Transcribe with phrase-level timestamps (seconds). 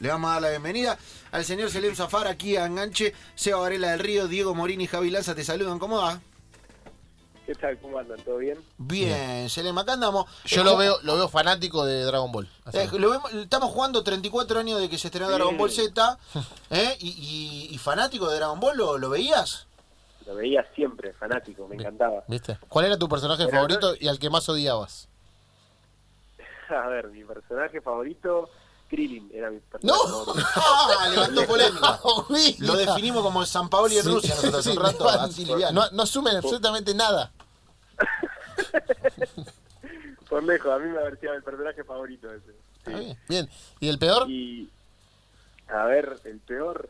[0.00, 0.98] Le vamos a dar la bienvenida
[1.30, 5.10] al señor Selem Zafar aquí a Enganche, Seba Varela del Río, Diego Morini y Javi
[5.10, 5.78] Lanza te saludan.
[5.78, 6.20] ¿Cómo va?
[7.44, 7.78] ¿Qué tal?
[7.80, 8.18] ¿Cómo andan?
[8.22, 8.58] ¿Todo bien?
[8.78, 10.24] Bien, Selem, acá andamos.
[10.46, 12.48] Yo Eh, lo veo, lo veo fanático de Dragon Ball.
[12.72, 15.34] Eh, lo vemos- estamos jugando 34 años de que se estrenó Sí.
[15.34, 16.18] Dragon Ball Z.
[16.70, 16.96] ¿eh?
[17.00, 17.08] Y,
[17.70, 19.66] y- y fanático de Dragon Ball, ¿lo, lo veías?
[20.26, 22.22] Lo veía siempre, fanático, me encantaba.
[22.28, 22.56] ¿Viste?
[22.68, 25.08] ¿Cuál era tu personaje Era- favorito y al que más odiabas?
[26.70, 28.48] A ver, mi personaje favorito,
[28.90, 29.70] Krillin, era mi ¡No!
[29.70, 30.46] personaje favorito.
[30.56, 32.00] Ah, levantó polémica.
[32.66, 35.10] Lo definimos como San Paolo y en Sí, Rusia nosotros hace sí, un rato, no,
[35.10, 35.80] así liviano.
[35.82, 37.30] no, no asumen absolutamente nada.
[40.28, 42.52] Por lejos, a mí me parecía el personaje favorito ese.
[42.84, 42.92] Sí.
[42.92, 43.18] bien.
[43.28, 43.50] Bien.
[43.80, 44.28] ¿Y el peor?
[44.30, 44.70] Y,
[45.68, 46.88] a ver, el peor,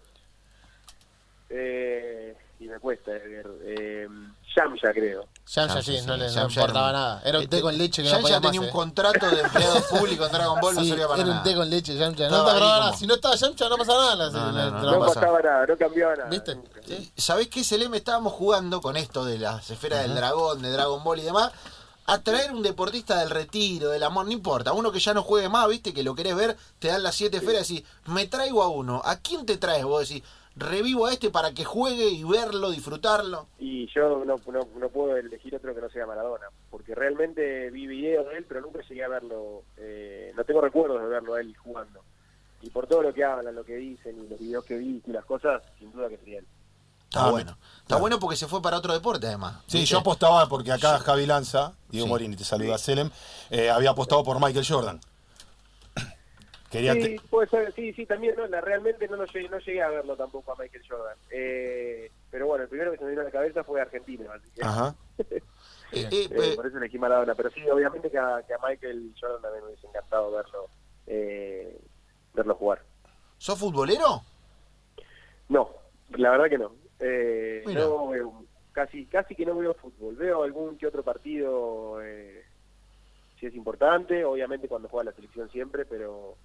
[1.51, 4.07] eh, y me cuesta, ver, eh,
[4.55, 5.23] Yamcha creo.
[5.47, 7.23] Yamcha Yamcha, sí, sí, no le no Yamcha importaba era un- nada.
[7.25, 8.71] Era un té con leche que ya no podía tenía un eh.
[8.71, 11.39] contrato de empleado público en Dragon Ball, no servía para era nada.
[11.41, 12.29] un té con leche, Yamcha.
[12.29, 12.93] No te nada.
[12.93, 14.73] Si no estaba Yamcha, no pasaba nada.
[14.83, 16.29] No, pasaba nada, no cambiaba nada.
[16.29, 16.59] ¿Viste?
[17.17, 17.97] ¿Sabés qué, Seleme?
[17.97, 21.51] Estábamos jugando con esto de las esferas del dragón, de Dragon Ball y demás.
[22.07, 24.73] A traer un deportista del retiro, del amor, no importa.
[24.73, 27.37] Uno que ya no juegue más, viste, que lo querés ver, te dan las siete
[27.37, 29.01] esferas y decís, me traigo a uno.
[29.05, 29.85] ¿A quién te traes?
[29.85, 30.25] Vos decís,
[30.57, 33.47] revivo a este para que juegue y verlo, disfrutarlo.
[33.59, 37.87] Y yo no, no, no puedo elegir otro que no sea Maradona, porque realmente vi
[37.87, 41.41] videos de él, pero nunca llegué a verlo, eh, no tengo recuerdos de verlo a
[41.41, 42.01] él jugando.
[42.63, 45.11] Y por todo lo que hablan, lo que dicen, y los videos que vi y
[45.13, 46.47] las cosas, sin duda que sería él.
[47.05, 47.51] Está Ah, bueno.
[47.53, 48.01] Está claro.
[48.03, 49.63] bueno porque se fue para otro deporte, además.
[49.67, 49.93] Sí, ¿viste?
[49.95, 52.11] yo apostaba porque acá Javi Lanza, Diego Sí.
[52.11, 53.11] Morini, te saluda Selem,
[53.51, 55.01] eh, había apostado por Michael Jordan.
[56.71, 59.59] Quería Sí, te- puede ser, sí, sí, también, no, la, realmente no, lo llegué, no
[59.59, 61.17] llegué a verlo tampoco a Michael Jordan.
[61.31, 64.49] Eh, pero bueno, el primero que se me vino a la cabeza fue Argentino, así
[64.53, 64.95] que Ajá.
[65.93, 67.35] Eh, eh, eh, eh, por eso elegí Maradona.
[67.35, 70.69] Pero sí, obviamente que a, que a Michael Jordan también me hubiese encantado verlo,
[71.09, 71.81] eh,
[72.33, 72.81] verlo jugar.
[73.39, 74.23] ¿Sos futbolero?
[75.49, 75.69] No,
[76.11, 76.73] la verdad que no.
[77.01, 80.15] Eh, no veo- casi, casi que no veo fútbol.
[80.15, 82.45] Veo algún que otro partido, eh,
[83.41, 86.37] si es importante, obviamente cuando juega la selección siempre, pero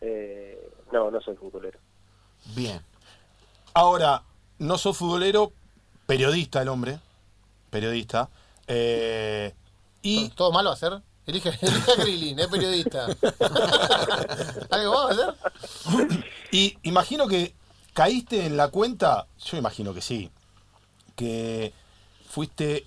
[0.00, 1.78] eh, no, no soy futbolero.
[2.54, 2.80] Bien.
[3.74, 4.22] Ahora,
[4.58, 5.52] no sos futbolero,
[6.06, 6.98] periodista el hombre,
[7.70, 8.28] periodista.
[8.66, 9.54] eh,
[10.02, 11.02] y ¿Todo, todo malo va a hacer?
[11.26, 11.50] Elige,
[11.98, 13.04] elige a es periodista.
[14.70, 16.24] ¿Algo más va a hacer?
[16.50, 17.54] Y imagino que
[17.92, 20.30] caíste en la cuenta, yo imagino que sí,
[21.14, 21.72] que
[22.28, 22.86] fuiste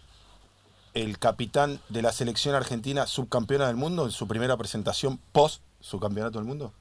[0.94, 6.40] el capitán de la selección argentina subcampeona del mundo en su primera presentación post subcampeonato
[6.40, 6.74] del mundo.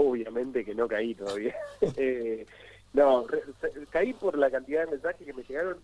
[0.00, 1.56] Obviamente que no caí todavía.
[1.96, 2.46] Eh,
[2.92, 3.26] no,
[3.90, 5.76] caí por la cantidad de mensajes que me llegaron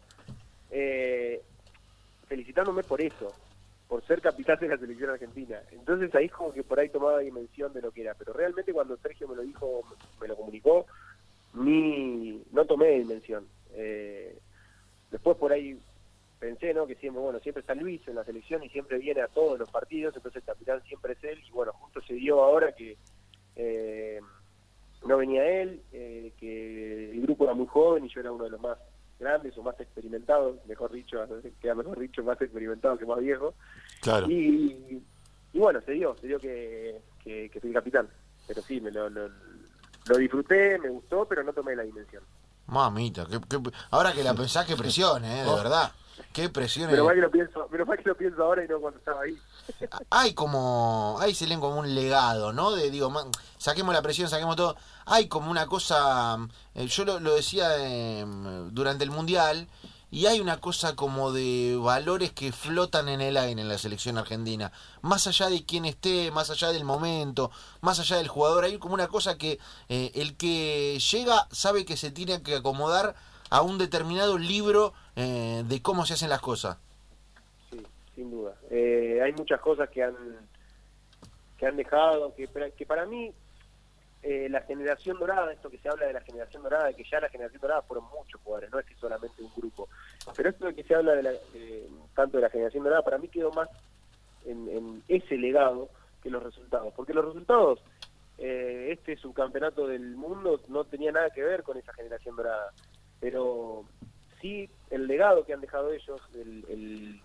[0.71, 1.43] eh,
[2.29, 3.33] felicitándome por eso,
[3.89, 5.61] por ser capitán de la selección argentina.
[5.73, 8.15] Entonces ahí como que por ahí tomaba dimensión de lo que era.
[8.15, 9.83] Pero realmente cuando Sergio me lo dijo,
[10.21, 10.87] me lo comunicó,
[11.55, 13.47] ni no tomé dimensión.
[13.73, 14.39] Eh,
[15.11, 15.77] después por ahí
[16.39, 16.87] pensé, ¿no?
[16.87, 19.71] Que siempre, bueno, siempre está Luis en la selección y siempre viene a todos los
[19.71, 21.43] partidos, entonces el capitán siempre es él.
[21.47, 22.97] Y bueno, justo se dio ahora que
[23.57, 24.21] eh,
[25.07, 28.51] no venía él, eh, que el grupo era muy joven y yo era uno de
[28.51, 28.79] los más
[29.19, 31.19] grandes o más experimentados, mejor dicho,
[31.61, 33.55] queda mejor dicho, más experimentado que más viejo.
[34.01, 34.29] Claro.
[34.31, 35.03] Y,
[35.53, 38.09] y bueno, se dio, se dio que, que, que capitán.
[38.47, 39.29] Pero sí, me lo, lo,
[40.07, 42.23] lo disfruté, me gustó, pero no tomé la dimensión.
[42.67, 43.27] Mamita,
[43.91, 45.45] ahora que la pensás, qué presión, ¿eh?
[45.45, 45.93] De verdad.
[46.33, 46.91] Qué presión.
[46.91, 47.07] Pero eh.
[47.07, 49.39] mal que lo pienso, pero mal que lo pienso ahora y no cuando estaba ahí.
[50.11, 52.73] hay como, ahí se leen como un legado, ¿no?
[52.73, 54.77] De, digo, man, saquemos la presión, saquemos todo.
[55.07, 56.39] Hay como una cosa,
[56.75, 58.25] eh, yo lo, lo decía eh,
[58.71, 59.69] durante el Mundial,
[60.15, 64.17] y hay una cosa como de valores que flotan en el aire en la selección
[64.17, 64.71] argentina.
[65.03, 67.51] Más allá de quién esté, más allá del momento,
[67.81, 69.59] más allá del jugador, hay como una cosa que
[69.89, 73.17] eh, el que llega sabe que se tiene que acomodar
[73.55, 76.77] a un determinado libro eh, de cómo se hacen las cosas.
[77.71, 77.81] Sí,
[78.17, 78.57] sin duda.
[78.69, 80.17] Eh, hay muchas cosas que han
[81.57, 82.49] que han dejado, que,
[82.85, 83.33] para mí
[84.25, 87.21] eh, la generación dorada, esto que se habla de la generación dorada, de que ya
[87.21, 89.89] la generación dorada fueron muchos jugadores, no es que solamente un grupo.
[90.35, 93.19] Pero esto de que se habla de la, eh, tanto de la generación dorada, para
[93.19, 93.69] mí quedó más
[94.47, 95.91] en, en ese legado
[96.25, 96.93] que los resultados.
[96.97, 97.79] Porque los resultados,
[98.39, 102.73] eh, este subcampeonato del mundo no tenía nada que ver con esa generación dorada.
[103.25, 103.85] Pero
[104.39, 107.19] sí el legado que han dejado ellos, el,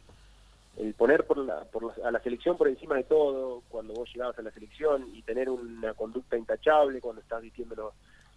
[0.98, 4.40] poner por la, por la- a la selección por encima de todo, cuando vos llegabas
[4.40, 7.92] a la selección y tener una conducta intachable cuando estás vistiendo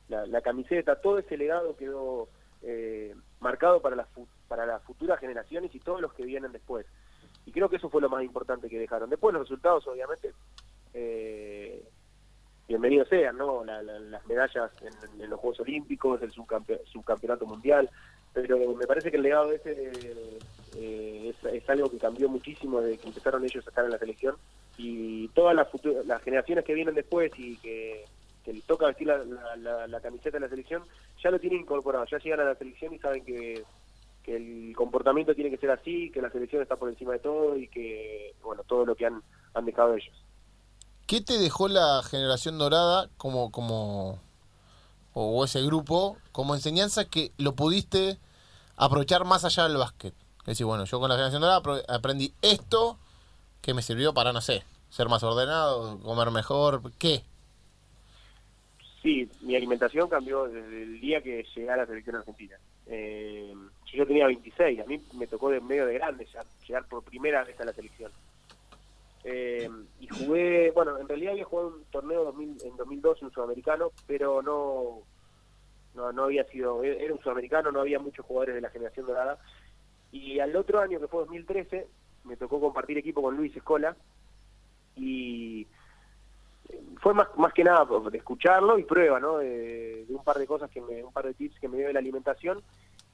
[0.09, 2.27] la, camiseta, todo ese legado quedó
[2.63, 4.09] eh, marcado para las,
[4.49, 6.85] para las futuras generaciones y todos los que vienen después.
[7.47, 9.09] Y creo que eso fue lo más importante que dejaron.
[9.09, 10.33] Después los resultados, obviamente,
[10.95, 11.81] eh,
[12.69, 13.65] bienvenidos sean, ¿no?
[13.65, 14.71] La- la- las medallas
[15.21, 17.91] en, los Juegos Olímpicos, el subcampe- subcampeonato mundial,
[18.33, 19.91] pero me parece que el legado ese
[20.77, 24.37] eh, es, algo que cambió muchísimo desde que empezaron ellos a estar en la selección
[24.79, 25.69] y todas las,
[26.07, 28.05] las generaciones que vienen después y que,
[28.47, 29.23] les toca vestir la,
[29.87, 30.83] la- camiseta de la selección
[31.23, 33.63] ya lo tienen incorporado, ya llegan a la selección y saben que,
[34.25, 37.57] que el comportamiento tiene que ser así, que la selección está por encima de todo
[37.57, 39.23] y que, bueno, todo lo que han
[39.65, 40.25] dejado ellos.
[41.13, 44.19] ¿Qué te dejó la generación dorada como, como
[45.13, 48.17] o ese grupo como enseñanza que lo pudiste
[48.79, 50.15] aprovechar más allá del básquet?
[50.41, 52.99] Es decir, bueno, yo con la generación dorada aprendí esto
[53.61, 57.23] que me sirvió para, no sé, ser más ordenado, comer mejor, ¿qué?
[59.03, 62.57] Sí, mi alimentación cambió desde el día que llegué a la selección argentina.
[62.87, 63.53] Eh,
[63.93, 66.27] yo, tenía 26, a mí me tocó de medio de grande
[66.67, 68.11] llegar por primera vez a la selección.
[69.25, 69.71] Eh,
[70.01, 74.43] y jugué, bueno, en realidad había jugado un torneo 2000 en 2002, un sudamericano, pero
[74.43, 75.03] no,
[75.95, 79.39] no, no había sido, era un sudamericano, no había muchos jugadores de la generación dorada.
[80.11, 81.87] Y al otro año, que fue 2013,
[82.25, 83.97] me tocó compartir equipo con Luis Escola
[84.97, 85.67] y
[87.01, 90.47] fue más más que nada de escucharlo y prueba no de, de un par de
[90.47, 92.63] cosas que me un par de tips que me dio de la alimentación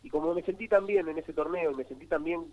[0.02, 2.44] y como me sentí tan bien en ese torneo y me sentí tan bien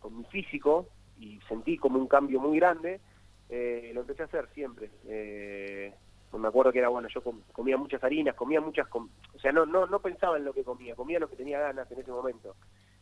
[0.00, 3.00] con mi físico y sentí como un cambio muy grande
[3.48, 5.94] eh, lo empecé a hacer siempre eh,
[6.32, 9.52] me acuerdo que era bueno yo com- comía muchas harinas comía muchas com- o sea
[9.52, 12.10] no no no pensaba en lo que comía comía lo que tenía ganas en ese
[12.10, 12.56] momento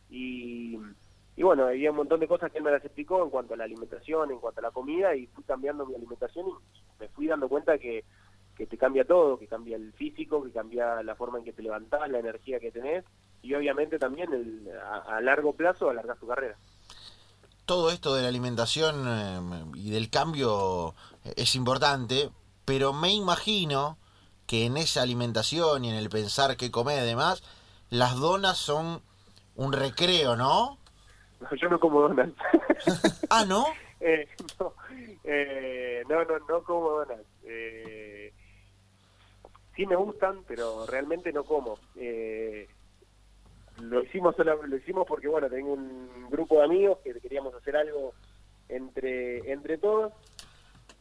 [0.09, 0.77] y
[1.37, 3.57] y bueno, había un montón de cosas que él me las explicó en cuanto a
[3.57, 6.53] la alimentación, en cuanto a la comida, y fui cambiando mi alimentación y
[6.97, 8.05] me fui dando cuenta que,
[8.55, 11.61] que te cambia todo, que cambia el físico, que cambia la forma en que te
[11.61, 13.03] levantás, la energía que tenés,
[13.41, 16.55] y obviamente también el, a, a largo plazo alargás tu carrera.
[17.65, 22.29] Todo esto de la alimentación eh, y del cambio eh, es importante,
[22.65, 23.97] pero me imagino
[24.47, 27.43] que en esa alimentación y en el pensar qué comer y demás,
[27.89, 29.01] las donas son
[29.55, 30.77] un recreo, ¿no?
[31.59, 32.29] Yo no como donas.
[33.29, 33.65] Ah, ¿no?
[34.01, 34.27] Eh,
[34.59, 34.73] no,
[35.23, 37.21] eh, no, no, no como donas.
[37.43, 38.31] Eh,
[39.75, 41.79] sí me gustan, pero realmente no como.
[43.81, 47.75] Lo hicimos sola- lo hicimos porque bueno tengo un grupo de amigos que queríamos hacer
[47.75, 48.13] algo
[48.69, 50.13] entre entre todos.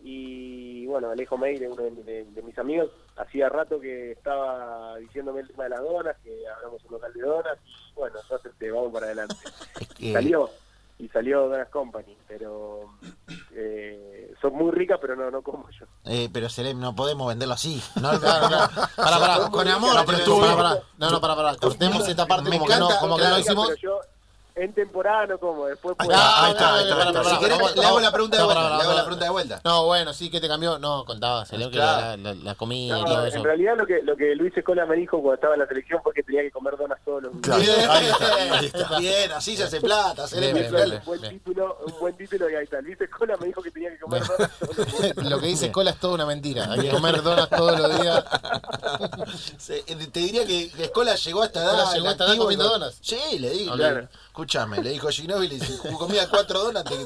[0.02, 5.40] Y bueno Alejo Meire uno de, de- de mis amigos hacía rato que estaba diciéndome
[5.40, 8.70] el tema de las donas que abramos un local de donas y bueno yo acepté
[8.70, 9.34] vamos para adelante.
[10.12, 10.50] Salió
[10.98, 12.80] y salió Donas Company pero
[13.52, 17.54] eh, son muy ricas pero no no como yo eh, pero Selem, no podemos venderlo
[17.54, 17.82] así.
[18.00, 18.48] No, no, Claro, no.
[18.48, 18.70] claro.
[18.96, 19.50] Pará, pará.
[19.50, 20.78] Con amor, No, pero tú, pará, pará.
[20.98, 21.56] No, no, pará, pará.
[21.56, 23.68] Cortemos esta parte Me como que no, como que no hicimos.
[23.68, 24.00] pero yo
[24.56, 26.84] en temporada no como después puedo- Ah, ahí está, ahí
[27.24, 28.62] Si querés, le hago la pregunta de vuelta.
[28.62, 28.94] pará, Le hago pará.
[28.94, 29.60] la pregunta de vuelta.
[29.64, 30.78] No, bueno, sí, que te cambió.
[30.78, 32.16] No, contaba, se le que Claro.
[32.16, 34.94] la, la, la comida y todo en realidad lo que lo que Luis Escola me
[34.96, 37.42] dijo cuando estaba en la selección fue que tenía que comer donas todos los días.
[37.42, 38.98] Claro, Bien, ahí está, ahí está.
[38.98, 40.28] Bien, así se hace plata.
[40.28, 41.32] Selem, Bien, bien, bien, un buen bien.
[41.38, 42.80] título, un buen título y ahí está.
[42.80, 44.36] Luis Escola me dijo que tenía que comer Bien.
[44.38, 45.16] donas todos los días.
[45.30, 46.70] Lo que dice Cola es toda una mentira.
[46.70, 48.24] Hay que comer donas todos los días.
[49.58, 51.74] Se- eh, te diría que Escola llegó a esta edad.
[51.74, 52.98] Escola llegó a esta edad comiendo donas.
[53.00, 53.74] Sí, le digo.
[54.34, 56.96] Escúchame, le dijo Ginóbili, si comía cuatro donas, te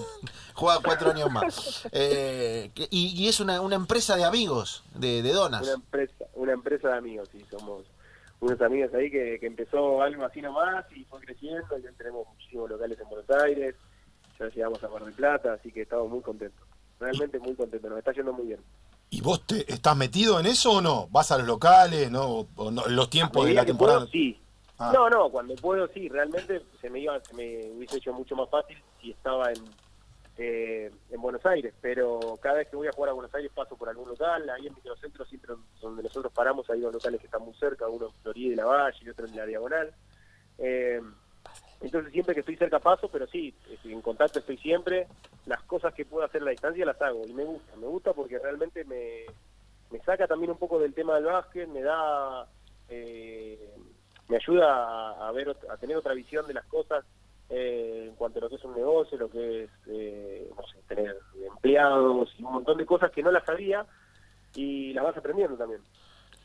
[0.54, 1.86] jugaba cuatro años más.
[1.92, 5.60] Eh, y, y es una, una empresa de amigos de, de donas.
[5.60, 7.84] Una empresa, una empresa de amigos, sí, somos
[8.40, 12.26] unos amigos ahí que, que empezó algo así nomás y fue creciendo y ya tenemos
[12.28, 13.74] muchísimos locales en Buenos Aires,
[14.38, 16.66] ya llegamos a Mar del Plata, así que estamos muy contentos.
[16.98, 18.60] Realmente muy contentos, nos está yendo muy bien.
[19.10, 21.08] ¿Y vos te estás metido en eso o no?
[21.10, 22.46] ¿Vas a los locales, no?
[22.56, 22.86] ¿O no?
[22.86, 23.98] los tiempos de la temporada?
[23.98, 24.40] puedo, sí.
[24.78, 24.92] Ah.
[24.94, 28.48] No, no, cuando puedo sí, realmente se me iba, se me hubiese hecho mucho más
[28.48, 29.64] fácil si estaba en,
[30.36, 33.76] eh, en Buenos Aires, pero cada vez que voy a jugar a Buenos Aires paso
[33.76, 37.42] por algún local, ahí en Microcentro siempre donde nosotros paramos hay dos locales que están
[37.42, 39.92] muy cerca, uno en Florida y la Valle y otro en la Diagonal.
[40.58, 41.00] Eh,
[41.80, 45.08] entonces siempre que estoy cerca paso, pero sí, estoy en contacto estoy siempre,
[45.46, 48.12] las cosas que puedo hacer a la distancia las hago y me gusta, me gusta
[48.12, 49.24] porque realmente me,
[49.90, 52.46] me saca también un poco del tema del básquet, me da,
[52.88, 53.74] eh,
[54.28, 57.04] me ayuda a, ver, a tener otra visión de las cosas
[57.50, 60.50] eh, en cuanto a lo que es un negocio, lo que es, eh,
[60.86, 61.16] tener
[61.46, 63.86] empleados y un montón de cosas que no las sabía
[64.54, 65.80] y las vas aprendiendo también.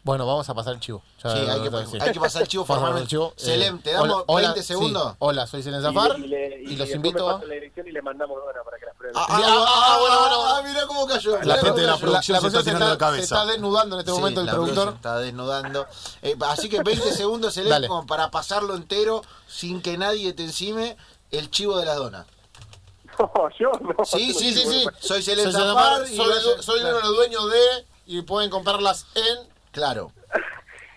[0.04, 1.02] Bueno, vamos a pasar el chivo.
[1.24, 3.10] Ya Sí, hay que, hay que pasar el chivo pasar el formalmente.
[3.10, 3.34] chivo.
[3.38, 4.68] Selem, Eh, te damos hola, hola, 20 sí.
[4.68, 5.16] segundos.
[5.20, 7.48] Hola, soy Selem Zafar y, le- y, y los después invito me a...
[7.48, 9.16] la dirección y le mandamos dona para que las prueben.
[9.18, 11.42] Ah, Ah, ah, ah, ah, bueno, bueno, ah, mirá cómo cayó.
[11.44, 13.24] La gente de la producción se está se tirando la se cabeza.
[13.24, 14.90] está desnudando en este Sí, momento el productor.
[14.90, 15.88] se está desnudando.
[16.22, 20.98] Eh, así que 20 segundos, Selem, como para pasarlo entero sin que nadie te encime
[21.32, 22.26] el chivo de las donas.
[23.20, 24.04] No, yo no.
[24.04, 24.86] Sí, sí, sí, sí.
[25.00, 29.53] Soy Selem Zafar y soy uno de los dueños de y pueden comprarlas en...
[29.74, 30.12] Claro.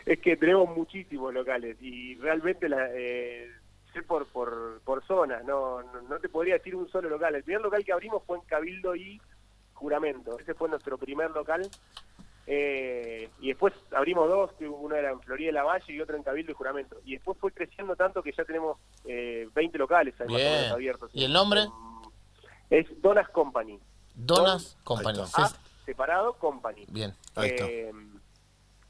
[0.06, 3.50] Es que tenemos muchísimos locales y realmente la, eh,
[3.92, 7.34] sé por, por, por zonas, no, no, no te podría decir un solo local.
[7.34, 9.20] El primer local que abrimos fue en Cabildo y
[9.74, 10.38] Juramento.
[10.38, 11.68] Ese fue nuestro primer local.
[12.46, 16.14] Eh, y después abrimos dos, que uno era en Florida de la Valle y otro
[16.16, 16.96] en Cabildo y Juramento.
[17.04, 20.60] Y después fue creciendo tanto que ya tenemos eh, 20 locales ahí más o menos
[20.60, 20.72] Bien.
[20.72, 21.10] abiertos.
[21.12, 21.66] ¿Y el nombre?
[22.70, 23.80] Es Donas Company.
[24.14, 25.20] Donas Company.
[25.20, 25.48] está.
[25.48, 26.84] Sí, A separado Company.
[26.88, 27.12] Bien.
[27.34, 27.66] Ahí está.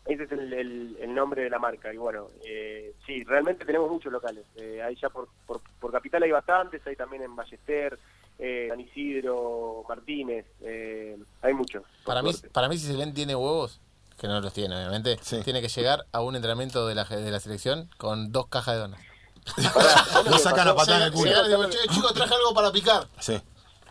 [0.07, 1.93] Ese es el, el- el nombre de la marca.
[1.93, 4.45] Y bueno, eh, sí, realmente tenemos muchos locales.
[4.57, 7.99] Eh, ahí ya por, por, por Capital hay bastantes, hay también en Ballester,
[8.39, 11.83] eh, San Isidro, Martínez, eh, hay muchos.
[12.05, 12.51] Para mí, suerte.
[12.51, 13.81] para mí si Selén tiene huevos,
[14.21, 15.41] que no los tiene obviamente, Sí.
[15.43, 18.81] tiene que llegar a un entrenamiento de la, de la selección con dos cajas de
[18.83, 19.01] donas.
[20.31, 21.31] Lo sacan a patada en el culo.
[21.31, 23.07] Llegar y digo, "Che, chicos, traje algo para picar.
[23.21, 23.41] Sí.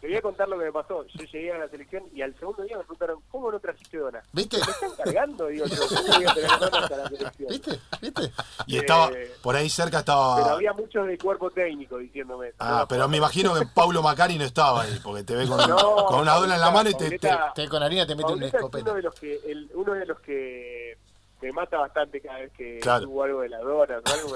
[0.02, 1.04] Te voy a contar lo que me pasó.
[1.08, 4.24] Yo llegué a la selección y al segundo día me preguntaron, ¿cómo no trajiste donas?
[4.34, 4.58] ¿Viste?
[4.58, 5.48] ¿Me están cargando?
[5.48, 7.50] Digo, yo, ¿cómo voy a tener donas a la selección?
[7.50, 7.80] ¿Viste?
[8.02, 8.32] ¿Viste?
[8.68, 10.52] Y estaba, Eh, por ahí cerca Pero estaba...
[10.54, 12.52] había muchos de cuerpo técnico diciéndome.
[12.60, 15.58] Ah, no, pero me imagino que Paulo Macari no estaba ahí, porque te ve con,
[15.68, 17.18] No, con una dona en la mano y te...
[17.18, 18.84] te- Pauleta- Te con harina te mete es escopeta.
[18.84, 20.98] uno de los que el, uno de los que
[21.46, 23.06] me mata bastante cada vez que Claro.
[23.06, 24.36] subo algo de las donas o algo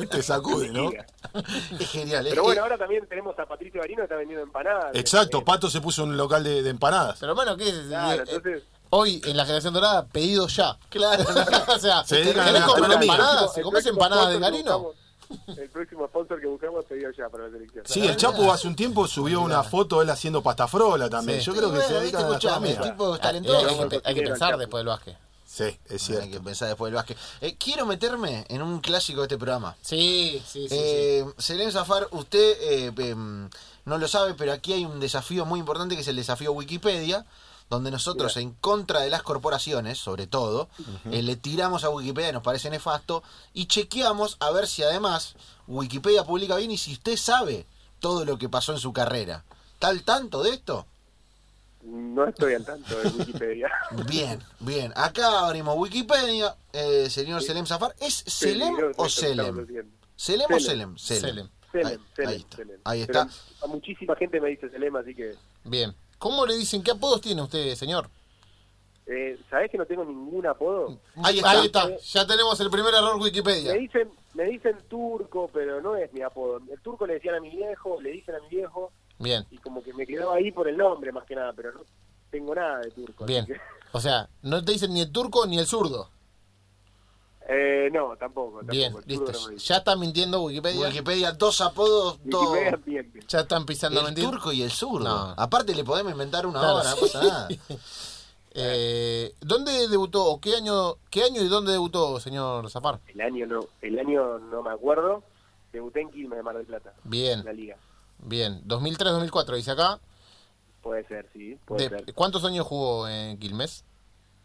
[0.00, 0.90] me, te sacude, ¿no?
[1.78, 2.26] Es genial.
[2.26, 4.94] es- Pero bueno, eh, ahora también tenemos a Patricio Barino que está vendiendo empanadas.
[4.94, 7.18] Exacto, Eh, Pato se puso en un local de, de empanadas.
[7.20, 7.74] Pero hermano, ¿qué es?
[7.88, 10.76] Claro, Eh, entonces Hoy en la generación dorada, pedido ya.
[10.88, 11.22] Claro.
[11.68, 13.56] o sea, Se a ¿querés comer empanadas?
[13.56, 14.90] el ¿Comes empanadas de Garino?
[15.46, 17.84] El próximo sponsor que buscamos pedido ya para la selección.
[17.86, 21.38] Sí, el Chapo hace un tiempo subió una foto él haciendo pastafrola también.
[21.38, 21.46] Sí.
[21.46, 23.58] Yo creo que bueno, se viste, dedican a la tipo Ah, talentoso.
[23.68, 25.16] hay, que, hay que Quiero el pensar después del básquet.
[25.52, 26.42] Sí, es Hay que cierto.
[26.44, 27.18] pensar después del básquet.
[27.40, 29.76] Eh, quiero meterme en un clásico de este programa.
[29.82, 30.68] Sí, sí, sí.
[30.68, 30.76] sí.
[30.78, 33.50] Eh, Selene Zafar, usted eh, em,
[33.84, 37.26] no lo sabe, pero aquí hay un desafío muy importante que es el desafío Wikipedia,
[37.68, 40.68] donde nosotros, en contra de las corporaciones, sobre todo,
[41.10, 45.34] eh, le tiramos a Wikipedia, nos parece nefasto, y chequeamos a ver si además
[45.66, 47.66] Wikipedia publica bien y si usted sabe
[47.98, 49.44] todo lo que pasó en su carrera.
[49.74, 50.86] ¿Está al tanto de esto?
[51.82, 53.70] No estoy al tanto de Wikipedia.
[54.08, 54.92] Bien, bien.
[54.94, 57.94] Acá abrimos Wikipedia, eh, señor Selem Zafar.
[58.00, 59.66] ¿Es Selem o Selem?
[60.14, 60.98] ¿Selem o Selem.
[60.98, 60.98] Selem?
[60.98, 61.48] Selem.
[61.72, 62.56] Selem, Ahí- Selem, ahí está.
[62.56, 62.80] Selem.
[62.84, 63.28] Ahí está.
[63.62, 65.34] a muchísima gente me dice Selem, así que...
[65.64, 65.94] Bien.
[66.18, 66.82] ¿Cómo le dicen?
[66.82, 68.10] ¿Qué apodos tiene usted, señor?
[69.06, 71.00] Eh, ¿Sabés que no tengo ningún apodo?
[71.24, 71.96] Ahí está.
[71.98, 73.72] Ya tenemos el primer error Wikipedia.
[73.72, 76.60] Me dicen, me dicen turco, pero no es mi apodo.
[76.70, 79.82] El turco le decían a mi viejo, le dicen a mi viejo, Bien, y como
[79.82, 81.80] que me quedó ahí por el nombre más que nada, pero no
[82.30, 83.24] tengo nada de turco.
[83.26, 83.46] bien.
[83.46, 83.60] que-
[83.92, 86.08] O sea, no te dicen ni el turco ni el zurdo.
[87.48, 88.58] eh, no, tampoco.
[88.58, 88.72] tampoco.
[88.72, 89.50] Bien, turco listo.
[89.50, 89.56] no.
[89.56, 90.86] Ya está mintiendo Wikipedia.
[90.86, 92.56] Wikipedia, dos apodos, dos.
[92.86, 93.20] Miente.
[93.28, 94.24] Ya están pisando El mentir.
[94.24, 95.08] turco y el zurdo.
[95.08, 95.34] No.
[95.36, 97.48] Aparte le podemos inventar una Claro, hora, no pasa nada.
[98.52, 102.98] Eh, ¿Dónde debutó o qué año, qué año y dónde debutó, señor Zafar?
[103.06, 105.22] El año no, el año no me acuerdo.
[105.72, 107.76] Debuté en Quilmes de Mar del Plata, Bien, en la liga.
[108.22, 108.62] Bien.
[108.66, 109.98] 2003-2004, dice acá.
[110.82, 112.14] Puede ser, sí, puede De- ser.
[112.14, 113.84] ¿Cuántos años jugó en Quilmes?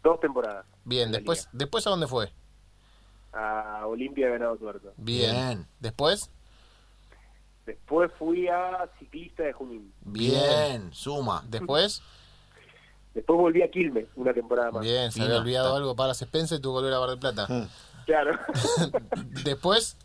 [0.02, 0.66] Dos temporadas.
[0.84, 2.32] Bien, después, después ¿a dónde fue?
[3.32, 4.92] A Olimpia de Venado Tuerto.
[4.96, 5.32] Bien.
[5.34, 5.66] Bien.
[5.80, 6.30] Después,
[7.66, 9.92] Después fui a Ciclista de Junín.
[10.02, 11.42] Bien, suma.
[11.48, 12.00] después,
[13.14, 14.82] Después volví a Quilmes una temporada más.
[14.82, 17.46] bien, se había olvidado algo para Spencer y tuvo que volver a Bar del Plata.
[17.48, 17.68] Mm.
[18.04, 18.38] Claro.
[19.42, 19.96] Después,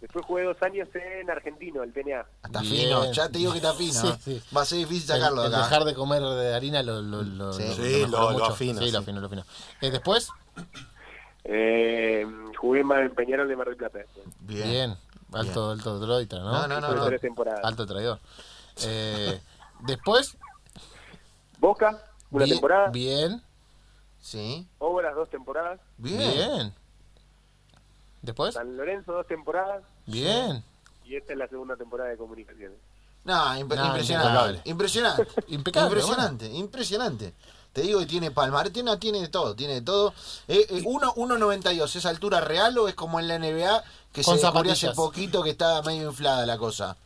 [0.00, 2.24] Después jugué dos años en Argentino, el TNA.
[2.44, 2.86] Está Bien.
[2.86, 3.92] fino, ya te digo que está fino.
[3.92, 4.16] Sí, ¿eh?
[4.24, 4.42] sí.
[4.56, 5.64] Va a ser difícil sacarlo el de acá.
[5.66, 8.02] dejar de comer de harina lo, lo, lo, Sí.
[8.02, 9.44] lo- lo- lo afina, Sí, lo afino, lo afino.
[9.80, 10.28] Eh, después,
[11.44, 12.26] Eh,
[12.58, 14.00] jugué más en Peñarol de Mar del Plata.
[14.40, 14.68] Bien.
[14.68, 14.96] bien,
[15.32, 16.52] alto, alto droita, ¿no?
[16.52, 17.06] No, no, no, no.
[17.06, 17.60] tres temporadas.
[17.64, 18.18] Alto traidor.
[18.84, 19.40] Eh,
[19.80, 20.36] después,
[21.58, 22.90] Boca, una bien, temporada.
[22.90, 23.42] bien,
[24.20, 24.68] Sí.
[24.78, 25.80] Obras, dos temporadas.
[25.96, 26.18] Bien.
[26.18, 26.74] bien.
[28.28, 29.82] Después, San Lorenzo, dos temporadas.
[30.06, 30.62] bien.
[31.04, 32.76] Y esta es la segunda temporada de comunicaciones.
[33.24, 34.60] No, imp- No, impresionante.
[34.68, 35.26] Impresionante.
[35.48, 37.34] Impecable, impresionante, impresionante.
[37.72, 40.12] Te digo que tiene palmar, tiene, tiene de todo, tiene de todo.
[40.48, 43.82] Eh, eh, uno- 1.92, ¿es altura real o es como en la NBA
[44.12, 46.96] que Con se descubrió hace poquito que estaba medio inflada la cosa?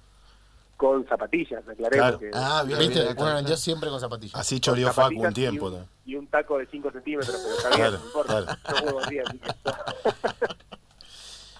[0.77, 2.19] Con zapatillas, aclaremos Claro.
[2.19, 2.31] que.
[2.35, 3.03] Ah, bien, ¿Viste?
[3.03, 3.47] bien, bien.
[3.47, 4.35] yo siempre con zapatillas.
[4.35, 5.71] Así choreó Facu un tiempo.
[5.71, 8.45] Y un, y un taco de 5 centímetros, pero está bien, Claro, no importa.
[8.45, 8.59] claro.
[8.69, 9.53] Yo juego así, así que.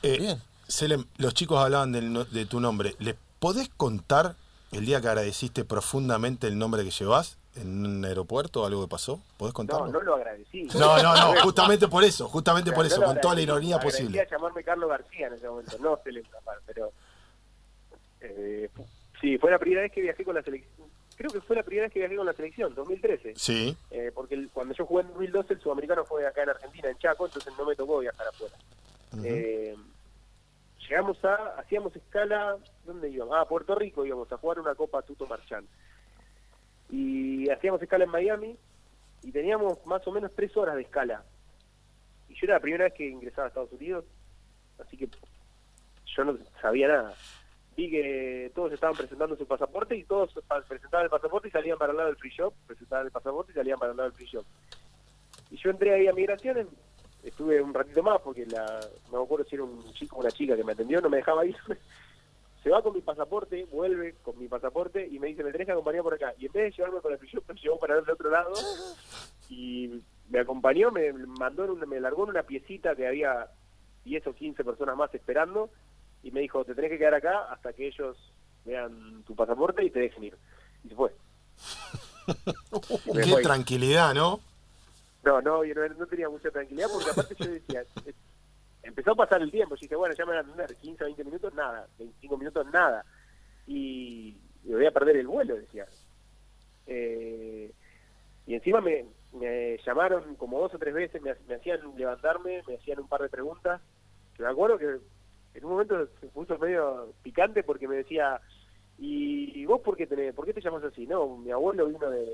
[0.03, 0.43] Eh, Bien.
[0.69, 2.95] Selem, los chicos hablaban del no- de tu nombre.
[2.99, 4.37] ¿Les podés contar
[4.73, 8.89] el día que agradeciste profundamente el nombre que llevas en un aeropuerto o algo que
[8.91, 9.21] pasó?
[9.37, 9.87] ¿Podés No, contarlo?
[9.89, 10.65] no lo agradecí.
[10.75, 13.45] No, no, no, justamente por eso, justamente por eso, no con toda la agradecí.
[13.45, 14.29] ironía Agradecía posible.
[14.31, 16.93] llamarme Carlos García en ese momento, no Selem Zapar, pero.
[18.21, 18.69] Eh,
[19.21, 20.73] sí, fue la primera vez que viajé con la selección
[21.15, 23.35] creo que fue la primera vez que viajé con la selección, 2013.
[23.37, 23.77] Sí.
[23.93, 26.99] Eh, porque el- cuando yo jugué en 2012 el sudamericano fue acá en Argentina, en
[26.99, 28.57] Chaco, entonces no me tocó viajar afuera.
[29.23, 29.77] Eh,
[30.89, 33.35] llegamos a, hacíamos escala, ¿dónde íbamos?
[33.37, 35.67] Ah, a Puerto Rico íbamos a jugar una Copa Tuto Marchán.
[36.91, 38.57] Y hacíamos escala en Miami
[39.23, 41.25] y teníamos más o menos tres horas de escala.
[42.29, 44.05] Y yo era la primera vez que ingresaba a Estados Unidos,
[44.79, 45.09] así que
[46.07, 47.15] yo no sabía nada.
[47.77, 50.35] Vi que todos estaban presentando su pasaporte y todos
[50.69, 53.55] presentaban el pasaporte y salían para el lado del free shop, presentaban el pasaporte y
[53.55, 54.45] salían para el lado del free shop.
[55.51, 56.67] Y yo entré ahí a migraciones,
[57.23, 60.31] estuve un ratito más porque la, no me acuerdo si era un chico o una
[60.31, 61.57] chica que me atendió, no me dejaba ir.
[62.63, 65.73] Se va con mi pasaporte, vuelve con mi pasaporte y me dice, me tenés que
[65.73, 66.33] acompañar por acá.
[66.39, 68.53] Y en vez de llevarme para el shop, me llevó para el otro lado
[69.49, 70.01] y
[70.31, 73.49] me acompañó, me mandó, en una- me largó en una piecita que había
[74.05, 75.71] 10 o 15 personas más esperando
[76.23, 78.17] y me dijo, te tenés que quedar acá hasta que ellos
[78.65, 80.37] vean tu pasaporte y te dejen ir.
[80.85, 81.13] Y se fue.
[83.13, 83.43] Qué fue.
[83.43, 84.41] tranquilidad, ¿no?
[85.25, 87.85] No, no, yo no, no tenía mucha tranquilidad porque aparte yo decía,
[88.83, 91.25] empezó a pasar el tiempo, yo dije, bueno, ya me van a atender 15, 20
[91.25, 93.05] minutos, nada, 25 minutos, nada.
[93.67, 95.87] Y, y voy a perder el vuelo, decía.
[96.87, 97.73] Eh,
[98.47, 102.75] y encima me, me llamaron como dos o tres veces, me, me hacían levantarme, me
[102.75, 103.81] hacían un par de preguntas.
[104.37, 104.99] Que me acuerdo que
[105.55, 108.41] en un momento se puso medio picante porque me decía,
[108.99, 111.07] ¿y vos por qué, tenés, por qué te llamas así?
[111.07, 112.29] No, mi abuelo vino de,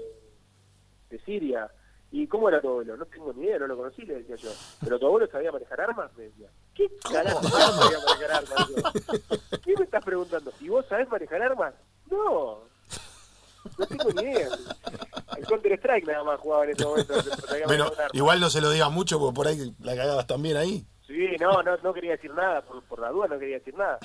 [1.10, 1.70] de Siria.
[2.10, 2.96] ¿Y cómo era tu abuelo?
[2.96, 4.50] No tengo ni idea, no lo conocí, le decía yo.
[4.82, 6.10] ¿Pero tu abuelo sabía manejar armas?
[6.16, 6.48] Me decía.
[6.74, 8.68] ¿Qué carajo sabía manejar armas?
[8.68, 10.52] Yo, ¿Qué me estás preguntando?
[10.60, 11.74] ¿Y vos sabés manejar armas?
[12.10, 12.60] No.
[13.78, 14.48] No tengo ni idea.
[15.36, 17.14] El Counter Strike nada más jugaba en ese momento.
[17.14, 18.08] arma.
[18.12, 20.86] igual no se lo digas mucho porque por ahí la cagabas también ahí.
[21.06, 23.98] Sí, no, no, no quería decir nada, por, por la duda no quería decir nada.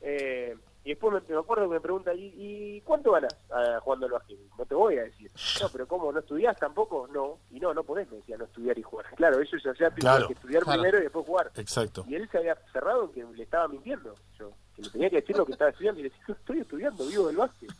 [0.00, 4.06] Eh, y después me, me acuerdo que me pregunta, ¿y, y cuánto ganas ah, jugando
[4.06, 4.38] al básquet?
[4.58, 5.30] No te voy a decir.
[5.60, 6.10] No, pero ¿cómo?
[6.12, 7.06] ¿No estudiás tampoco?
[7.12, 7.38] No.
[7.50, 9.06] Y no, no podés, me decía, no estudiar y jugar.
[9.14, 10.26] Claro, ellos ya tenían Claro.
[10.26, 10.80] que estudiar Claro.
[10.82, 11.50] primero y después jugar.
[11.56, 12.04] Exacto.
[12.08, 14.14] Y él se había cerrado en que le estaba mintiendo.
[14.38, 16.00] Yo, que le tenía que decir lo que estaba estudiando.
[16.00, 17.70] Y le decía, "No estoy estudiando, vivo del básquet.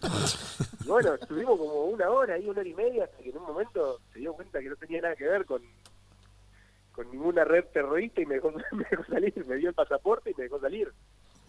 [0.84, 3.44] y bueno, estuvimos como una hora y una hora y media hasta que en un
[3.44, 5.62] momento se dio cuenta que no tenía nada que ver con
[6.92, 10.34] con ninguna red terrorista y me dejó, me dejó salir, me dio el pasaporte y
[10.36, 10.92] me dejó salir.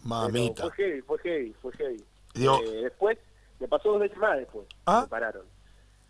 [0.04, 0.62] Pero Mamita.
[0.64, 2.04] fue heavy, fue heavy, fue heavy.
[2.34, 3.18] Digo- Eh, después,
[3.58, 5.02] me pasó dos veces más después, Ah.
[5.02, 5.46] me pararon.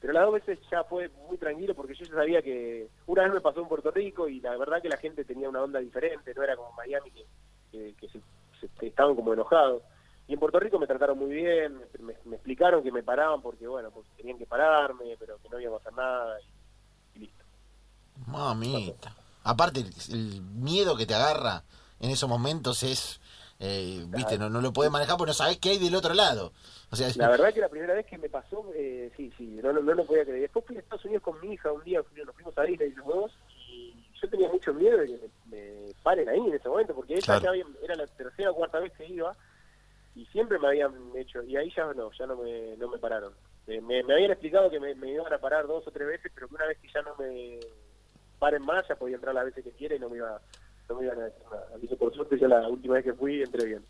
[0.01, 3.33] Pero las dos veces ya fue muy tranquilo porque yo ya sabía que una vez
[3.33, 6.35] me pasó en Puerto Rico y la verdad que la gente tenía una onda diferente,
[6.35, 7.25] no era como Miami que,
[7.73, 8.21] que, que se,
[8.61, 9.83] se- que estaban como enojados.
[10.27, 13.41] Y en Puerto Rico me trataron muy bien, me, me- me explicaron que me paraban
[13.41, 17.21] porque, bueno, porque tenían que pararme, pero que no iba a pasar nada y, y
[17.21, 17.45] listo.
[18.27, 19.15] Mamita.
[19.45, 21.63] Aparte, el, el miedo que te agarra
[22.01, 23.21] en esos momentos es.
[23.61, 26.53] Eh, Viste, no, no lo puedes manejar porque no sabes qué hay del otro lado.
[26.91, 29.73] O sea, La verdad que la primera vez que me pasó, eh, sí, sí, no,
[29.73, 30.43] no, no lo podía creer.
[30.43, 33.07] Después fui a Estados Unidos con mi hija un día, nos fuimos a Disney los
[33.07, 33.33] dos,
[33.69, 35.19] y yo tenía mucho miedo de que
[35.51, 37.55] me, me paren ahí en ese momento, porque ella Claro.
[37.55, 39.35] ya era la tercera o cuarta vez que iba,
[40.15, 43.33] y siempre me habían hecho, y ahí ya no, ya no me, no me pararon.
[43.67, 46.31] Eh, me, me habían explicado que me, me iban a parar dos o tres veces,
[46.35, 47.59] pero que una vez que ya no me
[48.39, 50.39] paren más, ya podía entrar las veces que quiera y no me iba
[50.89, 51.69] no me iban a decir nada.
[51.75, 53.85] Así por suerte ya la última vez que fui entré bien.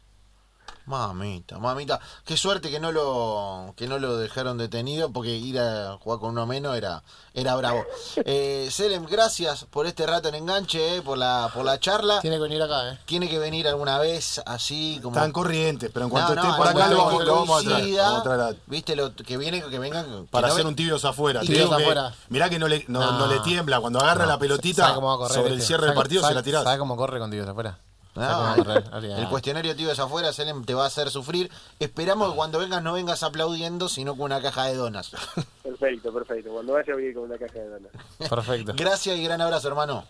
[0.86, 1.98] Mamita, mamita.
[2.26, 6.30] Qué suerte que no lo que no lo dejaron detenido porque ir a jugar con
[6.30, 7.84] uno menos era era bravo.
[8.26, 12.20] Eh, Selem, gracias por este rato en enganche, eh, por la por la charla.
[12.20, 12.98] Tiene que venir acá, ¿eh?
[13.06, 16.56] Tiene que venir alguna vez así como Están corrientes, pero en cuanto No, esté no,
[16.56, 17.76] por acá lo vamos, que lo vamos a traer.
[17.80, 20.64] coincida, Vamos a traer a- Viste lo que viene que vengan que para no hacer
[20.64, 21.40] ve- un tibios afuera.
[21.40, 22.14] Tibios que- afuera.
[22.28, 23.18] mirá que no le, no, No.
[23.20, 23.80] no le tiembla.
[23.80, 26.26] Cuando agarra la pelotita ¿Sabe cómo va a correr sobre el cierre del ¿Sabe- partido,
[26.28, 26.64] se la tirás.
[26.64, 27.78] ¿Sabe cómo corre con tibios afuera?
[28.16, 31.50] El cuestionario tío es afuera, Selem te va a hacer sufrir.
[31.78, 35.10] Esperamos que cuando vengas no vengas aplaudiendo, sino con una caja de donas.
[35.62, 36.50] Perfecto, perfecto.
[36.52, 37.92] Cuando vaya voy a ir con una caja de donas.
[38.30, 38.72] Perfecto.
[38.76, 40.04] Gracias y gran abrazo, hermano.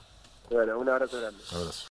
[0.51, 1.43] Bueno, un abrazo grande.
[1.53, 1.83] Abrazo.